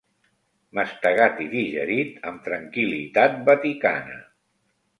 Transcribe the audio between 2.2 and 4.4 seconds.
amb tranquil·litat vaticana.